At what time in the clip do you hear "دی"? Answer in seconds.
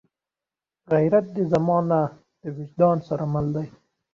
3.55-3.67